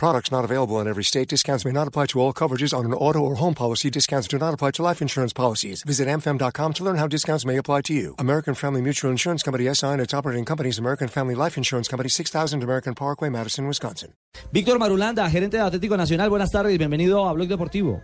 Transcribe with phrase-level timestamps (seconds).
[0.00, 1.28] Products not available in every state.
[1.28, 3.90] Discounts may not apply to all coverages on an auto or home policy.
[3.90, 5.82] Discounts do not apply to life insurance policies.
[5.82, 8.14] Visit amfam.com to learn how discounts may apply to you.
[8.18, 12.08] American Family Mutual Insurance Company SI and its operating companies American Family Life Insurance Company
[12.08, 14.14] 6000 American Parkway, Madison, Wisconsin.
[14.54, 18.00] Víctor Marulanda, gerente de Atlético Nacional, buenas tardes, bienvenido a Blog Deportivo.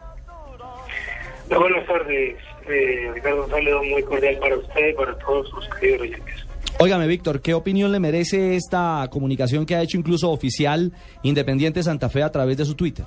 [1.49, 2.37] buenas tardes,
[2.69, 6.46] eh, Ricardo González, muy cordial para usted y para todos sus queridos oyentes.
[6.79, 10.93] Óigame, Víctor, ¿qué opinión le merece esta comunicación que ha hecho incluso oficial
[11.23, 13.07] Independiente Santa Fe a través de su Twitter?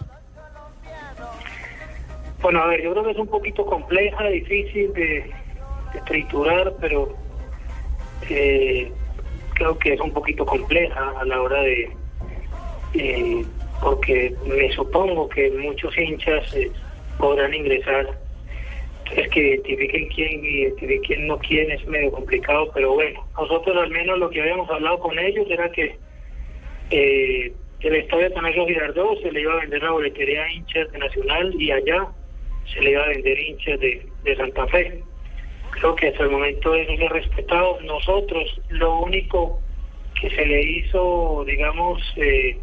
[2.42, 5.30] Bueno, a ver, yo creo que es un poquito compleja, difícil de,
[5.94, 7.16] de triturar, pero
[8.30, 8.92] eh,
[9.54, 11.92] creo que es un poquito compleja a la hora de...
[12.94, 13.46] Eh,
[13.82, 16.72] porque me supongo que muchos hinchas eh,
[17.18, 18.18] podrán ingresar
[19.16, 23.90] es que identifiquen quién y identifiquen no quién es medio complicado, pero bueno, nosotros al
[23.90, 25.96] menos lo que habíamos hablado con ellos era que
[26.92, 31.00] eh, el estadio Atanasio Girardot se le iba a vender la boletería a hinchas de
[31.00, 32.08] Nacional y allá
[32.74, 35.02] se le iba a vender hinchas de, de Santa Fe.
[35.72, 37.80] Creo que hasta el momento eso se ha respetado.
[37.82, 39.62] Nosotros lo único
[40.20, 42.58] que se le hizo, digamos, eh,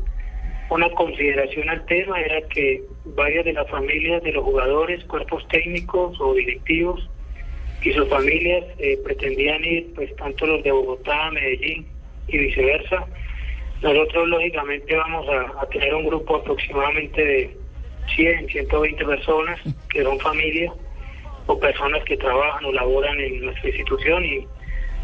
[0.70, 6.20] una consideración al tema era que varias de las familias de los jugadores, cuerpos técnicos
[6.20, 7.09] o directivos
[7.83, 11.87] y sus familias eh, pretendían ir, pues tanto los de Bogotá, Medellín
[12.27, 13.06] y viceversa.
[13.83, 17.56] Nosotros lógicamente vamos a, tener un grupo aproximadamente de
[18.17, 20.72] 100, 120 personas que son familias
[21.47, 24.47] o personas que trabajan o laboran en nuestra institución y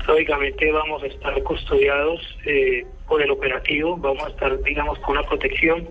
[0.08, 5.28] lógicamente vamos a estar custodiados eh, por el operativo, vamos a estar, digamos, con una
[5.28, 5.86] protección.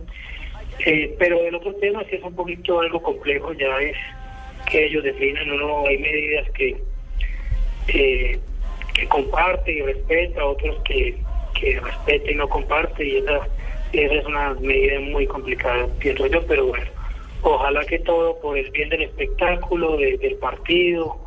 [0.87, 3.95] Eh, pero el otro tema sí es un poquito algo complejo, ya es
[4.65, 6.77] que ellos definen, no, hay medidas que,
[7.85, 8.39] que
[9.07, 11.15] comparte y respeta, otros que,
[11.53, 13.47] que respeta y no comparte, y esa,
[13.93, 16.85] esa es una medida muy complicada, pienso yo, pero bueno,
[17.43, 21.19] ojalá que todo por el bien del espectáculo, del partido,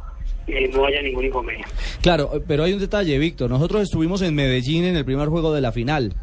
[0.47, 1.71] eh, no haya ningún inconveniente.
[2.03, 3.50] Claro, pero hay un detalle, Víctor.
[3.50, 6.15] Nosotros estuvimos en Medellín en el primer juego de la final.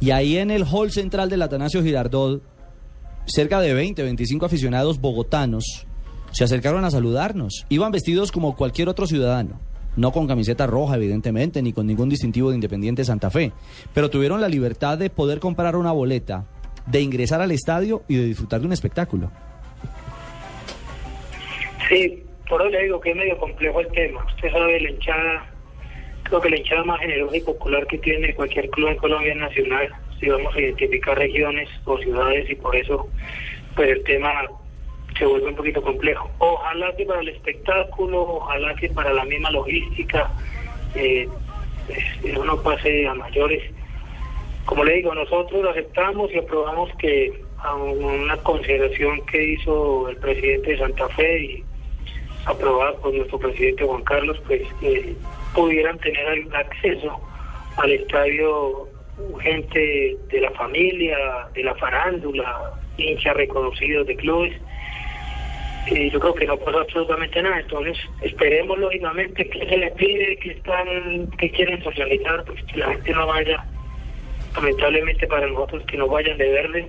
[0.00, 2.42] Y ahí en el hall central del Atanasio Girardot,
[3.26, 5.86] cerca de 20, 25 aficionados bogotanos
[6.32, 7.66] se acercaron a saludarnos.
[7.68, 9.60] Iban vestidos como cualquier otro ciudadano.
[9.96, 13.52] No con camiseta roja, evidentemente, ni con ningún distintivo de Independiente Santa Fe.
[13.92, 16.46] Pero tuvieron la libertad de poder comprar una boleta,
[16.86, 19.30] de ingresar al estadio y de disfrutar de un espectáculo.
[21.90, 24.22] Sí, por eso le digo que es medio complejo el tema.
[24.26, 25.50] Usted sabe, la hinchada,
[26.24, 29.88] creo que la hinchada más generosa y popular que tiene cualquier club en Colombia nacional.
[30.20, 33.08] Si vamos a identificar regiones o ciudades y por eso,
[33.74, 34.44] pues el tema
[35.18, 36.30] se vuelve un poquito complejo.
[36.40, 40.30] Ojalá que para el espectáculo, ojalá que para la misma logística,
[40.94, 41.26] eh,
[42.22, 43.62] eso no pase a mayores.
[44.66, 50.72] Como le digo, nosotros aceptamos y aprobamos que a una consideración que hizo el presidente
[50.72, 51.64] de Santa Fe y
[52.46, 55.14] aprobada por nuestro presidente Juan Carlos, pues eh,
[55.54, 57.20] pudieran tener acceso
[57.76, 58.88] al estadio
[59.40, 61.16] gente de la familia,
[61.54, 64.52] de la farándula, hinchas reconocidos de clubes.
[65.88, 70.36] Eh, yo creo que no pasa absolutamente nada, entonces esperemos lógicamente que se les pide,
[70.38, 73.64] que están, que quieren socializar, pues que la gente no vaya,
[74.54, 76.88] lamentablemente para nosotros que no vayan de verde,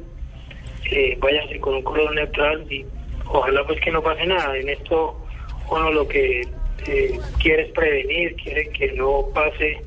[0.92, 1.18] eh,
[1.60, 2.86] con un color neutral y
[3.26, 4.56] ojalá pues que no pase nada.
[4.58, 5.23] En esto
[5.70, 6.42] uno lo que
[6.88, 9.82] eh, quiere es prevenir, quiere que no pase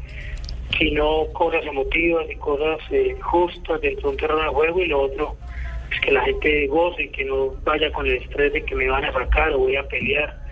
[0.78, 5.02] sino cosas emotivas y cosas eh, justas dentro de un terreno de juego y lo
[5.02, 5.36] otro
[5.90, 8.88] es que la gente goce y que no vaya con el estrés de que me
[8.88, 10.45] van a sacar o voy a pelear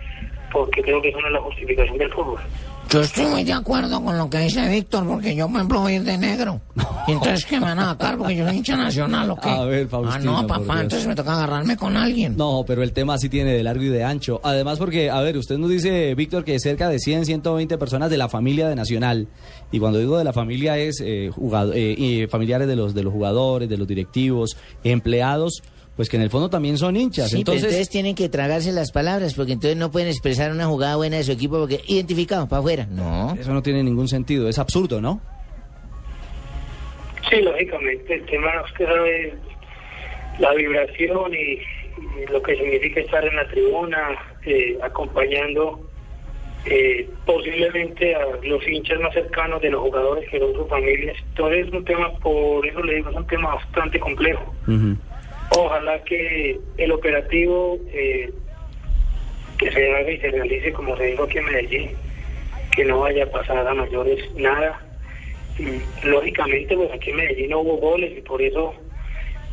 [0.55, 2.39] porque creo que eso no es la justificación del fútbol.
[2.89, 5.93] Yo estoy muy de acuerdo con lo que dice Víctor, porque yo, por ejemplo, voy
[5.93, 6.61] a ir de negro.
[7.07, 8.15] Y entonces, ¿qué me van a sacar?
[8.17, 9.49] Porque yo soy hincha nacional, ¿o qué?
[9.49, 12.37] A ver, Ah, Faustino, no, por papá, entonces me toca agarrarme con alguien.
[12.37, 14.39] No, pero el tema sí tiene de largo y de ancho.
[14.43, 18.17] Además, porque, a ver, usted nos dice, Víctor, que cerca de 100, 120 personas de
[18.17, 19.27] la familia de Nacional.
[19.71, 23.01] Y cuando digo de la familia es eh, jugado- eh, y familiares de los, de
[23.03, 25.63] los jugadores, de los directivos, empleados,
[25.95, 27.29] pues que en el fondo también son hinchas.
[27.29, 30.65] Sí, pero entonces, entonces tienen que tragarse las palabras, porque entonces no pueden expresar una
[30.65, 32.87] jugada buena de su equipo porque identificado para afuera.
[32.89, 33.33] No.
[33.39, 34.49] eso no tiene ningún sentido.
[34.49, 35.21] Es absurdo, ¿no?
[37.29, 39.33] Sí, lógicamente, el tema, usted sabe,
[40.39, 41.53] la vibración y,
[42.21, 44.09] y lo que significa estar en la tribuna,
[44.45, 45.79] eh, acompañando
[46.65, 51.15] eh, posiblemente a los hinchas más cercanos de los jugadores que son sus familias.
[51.29, 54.53] Entonces es un tema, por eso le digo, es un tema bastante complejo.
[54.67, 54.97] Ujú.
[55.51, 58.31] Ojalá que el operativo eh,
[59.57, 61.91] que se haga y se realice como se dijo aquí en Medellín,
[62.75, 64.81] que no vaya a pasar a mayores nada.
[65.57, 68.73] Y, lógicamente, pues aquí en Medellín no hubo goles y por eso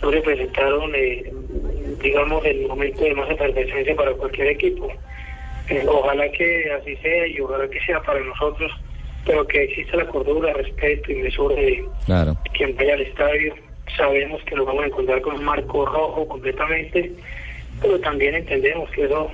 [0.02, 1.30] no se presentaron, eh,
[2.02, 4.88] digamos, el momento de más efervescencia para cualquier equipo.
[5.68, 8.72] Eh, ojalá que así sea y ojalá que sea para nosotros,
[9.24, 12.36] pero que exista la cordura, respeto y mesura de Claro.
[12.54, 13.54] quien vaya al estadio.
[13.96, 17.12] Sabemos que lo vamos a encontrar con un marco rojo completamente,
[17.80, 19.30] pero también entendemos que eso,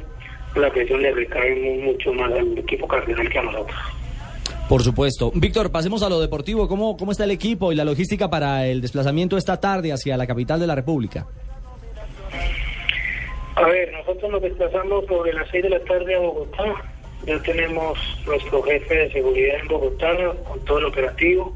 [0.56, 3.76] la presión le recae mu- mucho más al equipo cardenal que a nosotros.
[4.68, 5.30] Por supuesto.
[5.34, 6.68] Víctor, pasemos a lo deportivo.
[6.68, 10.26] ¿Cómo, ¿Cómo está el equipo y la logística para el desplazamiento esta tarde hacia la
[10.26, 11.26] capital de la República?
[13.54, 16.64] A ver, nosotros nos desplazamos sobre las 6 de la tarde a Bogotá.
[17.26, 20.14] Ya tenemos nuestro jefe de seguridad en Bogotá
[20.48, 21.54] con todo el operativo.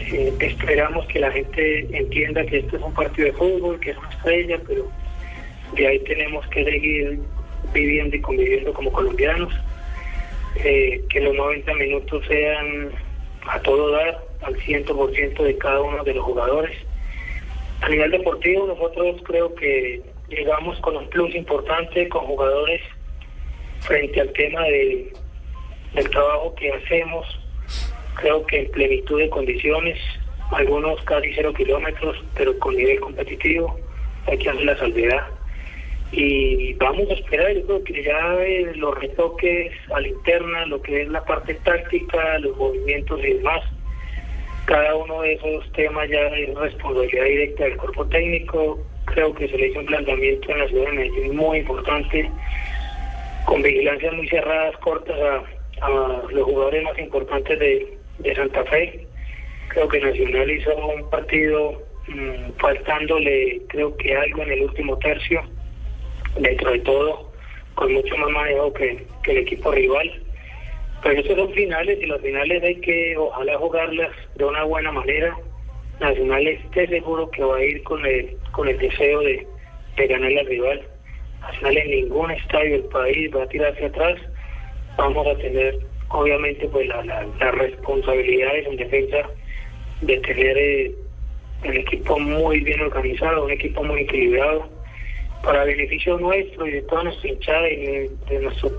[0.00, 3.98] Eh, esperamos que la gente entienda que esto es un partido de fútbol, que es
[3.98, 4.90] una estrella, pero
[5.74, 7.20] de ahí tenemos que seguir
[7.72, 9.52] viviendo y conviviendo como colombianos.
[10.64, 12.90] Eh, que los 90 minutos sean
[13.46, 16.76] a todo dar, al 100% de cada uno de los jugadores.
[17.80, 22.80] A nivel deportivo, nosotros creo que llegamos con un plus importante con jugadores
[23.80, 25.12] frente al tema de,
[25.94, 27.26] del trabajo que hacemos.
[28.18, 29.96] Creo que en plenitud de condiciones,
[30.50, 33.78] algunos casi cero kilómetros, pero con nivel competitivo,
[34.26, 35.26] hay que hacer la salvedad.
[36.10, 40.82] Y vamos a esperar, yo creo que ya eh, los retoques a la interna, lo
[40.82, 43.62] que es la parte táctica, los movimientos y demás,
[44.64, 48.78] cada uno de esos temas ya es responsabilidad directa del cuerpo técnico.
[49.04, 52.30] Creo que se le hizo un planteamiento en la ciudad de Medellín muy importante,
[53.44, 59.06] con vigilancias muy cerradas, cortas a, a los jugadores más importantes de, de Santa Fe.
[59.68, 65.42] Creo que Nacional hizo un partido mm, faltándole, creo que algo en el último tercio,
[66.38, 67.30] dentro de todo,
[67.74, 70.22] con mucho más manejo que, que el equipo rival.
[71.02, 75.36] Pero estos son finales y las finales hay que ojalá jugarlas de una buena manera.
[76.00, 79.46] Nacional esté seguro que va a ir con el, con el deseo de,
[79.96, 80.82] de ganar al rival.
[81.40, 84.18] Nacional en ningún estadio del país va a tirar hacia atrás.
[84.96, 85.78] Vamos a tener
[86.10, 89.18] obviamente pues la, la, las responsabilidades en defensa
[90.00, 90.94] de tener eh,
[91.64, 94.68] el equipo muy bien organizado, un equipo muy equilibrado
[95.42, 98.70] para beneficio nuestro y de toda nuestra hinchada y de, de nuestro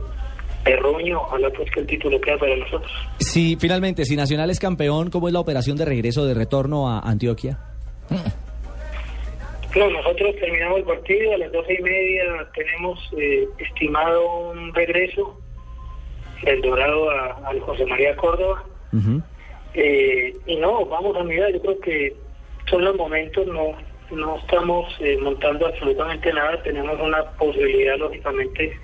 [0.63, 2.91] terruño, ojalá pues que el título quede para nosotros.
[3.19, 6.99] Si finalmente, si Nacional es campeón, ¿cómo es la operación de regreso, de retorno a
[6.99, 7.59] Antioquia?
[9.75, 12.23] No, nosotros terminamos el partido, a las doce y media
[12.55, 15.39] tenemos eh, estimado un regreso
[16.43, 18.63] del Dorado a, al José María Córdoba.
[19.73, 22.15] Eh, y no, vamos a mirar, yo creo que
[22.69, 23.75] son los momentos, no
[24.11, 28.77] no estamos eh, montando absolutamente nada, tenemos una posibilidad lógicamente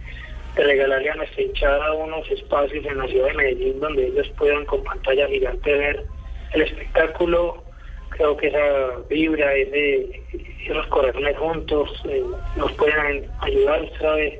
[0.55, 4.65] de regalarle a nuestra hinchada unos espacios en la ciudad de Medellín donde ellos puedan
[4.65, 6.05] con pantalla gigante ver
[6.53, 7.63] el espectáculo,
[8.09, 10.21] creo que esa vibra, ese,
[10.65, 12.23] esos corazones juntos eh,
[12.55, 14.39] nos pueden ayudar, ¿sabe?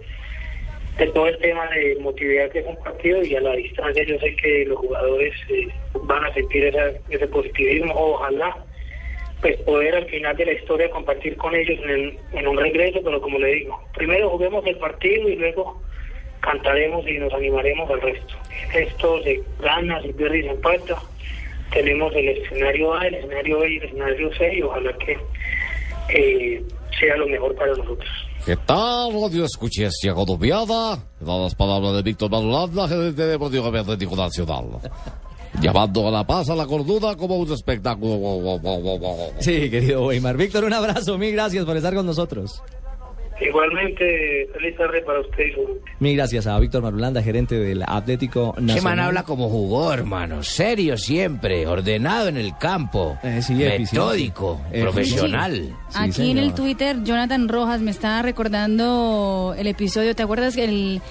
[0.98, 4.18] De todo el tema de motividad que es un partido y a la distancia yo
[4.20, 5.68] sé que los jugadores eh,
[6.04, 6.74] van a sentir
[7.10, 8.56] ese positivismo, ojalá
[9.42, 13.02] pues poder al final de la historia compartir con ellos en, el- en un regreso,
[13.04, 15.82] pero como le digo, primero juguemos el partido y luego
[16.40, 18.34] cantaremos y nos animaremos al resto.
[18.74, 20.98] Esto se gana, se pierde y se empata.
[21.74, 25.18] Tenemos el escenario A, el escenario B y el escenario C y ojalá que
[26.10, 26.62] eh,
[27.00, 28.25] sea lo mejor para nosotros.
[28.46, 31.00] ¿Qué tal, Radio Escuchencia Colombiana?
[31.20, 34.66] Dan las palabras de Víctor Manolanda, gerente deportivo Atlético Nacional.
[35.64, 38.62] Llamando a la paz, a la cordura, como un espectáculo.
[39.40, 40.38] Sí, querido Weimar.
[40.38, 41.18] Víctor, un abrazo.
[41.18, 42.62] Mil gracias por estar con nosotros.
[43.42, 45.56] Igualmente, feliz tarde para ustedes.
[46.00, 49.00] Mil gracias a Víctor Marulanda, gerente del Atlético Ese man Nacional.
[49.00, 50.42] habla como jugó, hermano.
[50.44, 53.18] Serio siempre, ordenado en el campo.
[53.24, 55.76] Eh, sí, metódico, profesional.
[55.90, 56.54] Sí, Aquí en el.
[56.54, 60.56] Twitter, Jonathan Rojas me estaba recordando el episodio, ¿te acuerdas?
[60.58, 61.02] El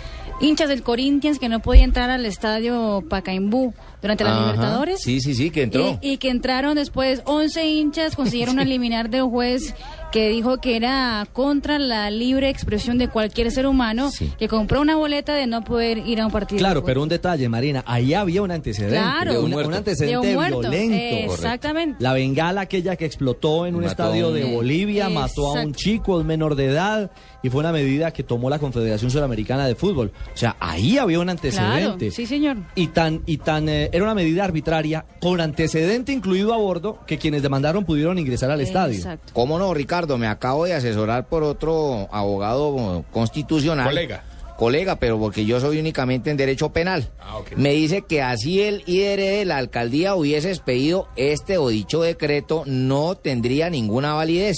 [0.40, 4.42] hinchas del Corinthians que no podía entrar al estadio Pacaembú durante las Ajá.
[4.52, 5.00] Libertadores.
[5.00, 5.99] Sí, sí, sí, que entró.
[6.02, 9.75] Y, y que entraron después 11 hinchas, consiguieron eliminar del juez
[10.12, 14.30] que dijo que era contra la libre expresión de cualquier ser humano Sí.
[14.38, 16.58] que compró una boleta de no poder ir a un partido.
[16.58, 19.32] de Claro, pero un detalle, Marina, ahí había un antecedente, Claro.
[19.32, 19.68] De un un, muerto.
[19.70, 21.32] un antecedente De un violento.
[21.34, 21.96] exactamente.
[21.99, 25.62] La bengala aquella que explotó en un Mató estadio un- de Bolivia, Eh, mató a
[25.62, 27.11] un chico, un menor de edad,
[27.42, 30.12] y fue una medida que tomó la Confederación Sudamericana de Fútbol.
[30.32, 31.96] O sea, ahí había un antecedente.
[31.99, 32.58] Claro, sí, señor.
[32.76, 37.16] Y tan, y tan, eh, era una medida arbitraria, con antecedente incluido a bordo, que
[37.16, 38.96] quienes demandaron pudieron ingresar al estadio.
[38.96, 39.32] Exacto.
[39.32, 40.18] ¿Cómo no, Ricardo?
[40.18, 43.86] Me acabo de asesorar por otro abogado constitucional.
[43.86, 44.24] Colega.
[44.56, 47.12] Colega, pero porque yo soy únicamente en derecho penal.
[47.20, 47.52] Ah, ok.
[47.54, 52.64] Me dice que así el IDR de la alcaldía hubiese expedido este o dicho decreto
[52.66, 54.56] no tendría ninguna validez.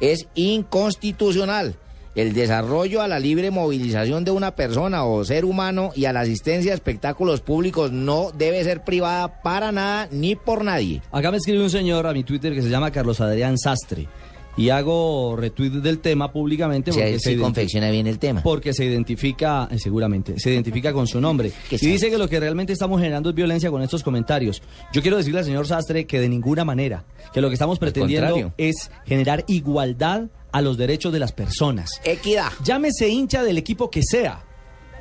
[0.00, 1.76] Es inconstitucional.
[2.14, 6.20] El desarrollo a la libre movilización de una persona o ser humano y a la
[6.20, 11.00] asistencia a espectáculos públicos no debe ser privada para nada ni por nadie.
[11.10, 14.08] Acá me escribe un señor a mi Twitter que se llama Carlos Adrián Sastre.
[14.56, 18.42] Y hago retweet del tema públicamente O sea, porque se confecciona bien el tema.
[18.42, 21.52] porque se identifica, eh, seguramente, se identifica con su nombre.
[21.70, 24.62] Y dice que lo que realmente estamos generando es violencia con estos comentarios.
[24.92, 28.52] Yo quiero decirle al señor Sastre que de ninguna manera, que lo que estamos pretendiendo
[28.58, 31.90] es generar igualdad a los derechos de las personas.
[32.04, 32.52] Equidad.
[32.62, 34.44] Llámese hincha del equipo que sea.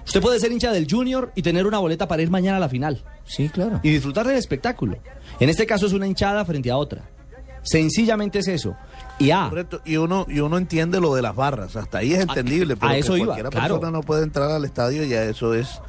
[0.05, 2.69] Usted puede ser hincha del Junior y tener una boleta para ir mañana a la
[2.69, 3.79] final Sí, claro.
[3.83, 4.97] y disfrutar del espectáculo.
[5.39, 7.09] En este caso es una hinchada frente a otra.
[7.63, 8.75] Sencillamente es eso.
[9.19, 12.21] Y ah, Correcto, y uno, y uno entiende lo de las barras, hasta ahí es
[12.21, 13.75] entendible, a pero eso que iba, cualquiera claro.
[13.75, 15.79] persona no puede entrar al estadio, ya eso es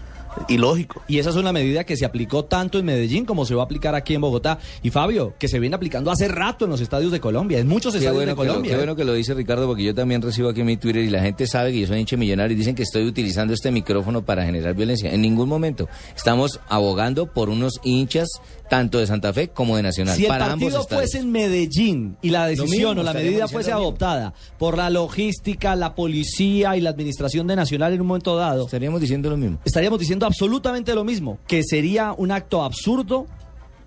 [0.48, 1.02] ilógico.
[1.08, 3.64] Y esa es una medida que se aplicó tanto en Medellín como se va a
[3.64, 4.58] aplicar aquí en Bogotá.
[4.82, 7.92] Y Fabio, que se viene aplicando hace rato en los estadios de Colombia, en muchos
[7.92, 8.70] Qué estadios bueno, de que lo, Colombia.
[8.70, 8.78] qué ¿eh?
[8.78, 11.20] bueno que lo dice Ricardo, porque yo también recibo aquí en mi Twitter y la
[11.20, 14.44] gente sabe que yo soy hincha millonario y dicen que estoy utilizando este micrófono para
[14.44, 15.12] generar violencia.
[15.12, 15.88] En ningún momento.
[16.16, 18.28] Estamos abogando por unos hinchas
[18.72, 20.16] tanto de Santa Fe como de Nacional.
[20.16, 23.70] Si el para partido fuese en Medellín y la decisión mismo, o la medida fuese
[23.70, 28.64] adoptada por la logística, la policía y la administración de Nacional en un momento dado,
[28.64, 29.58] Estaríamos diciendo lo mismo.
[29.62, 33.26] estaríamos diciendo absolutamente lo mismo, que sería un acto absurdo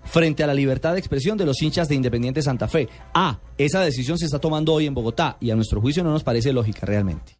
[0.04, 2.88] frente a la libertad de expresión de los hinchas de Independiente Santa Fe.
[3.12, 6.22] Ah, esa decisión se está tomando hoy en Bogotá y a nuestro juicio no nos
[6.22, 7.36] parece lógica realmente.